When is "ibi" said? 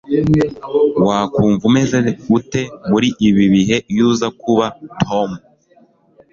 3.27-3.45